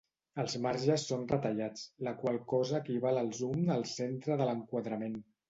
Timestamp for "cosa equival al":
2.55-3.31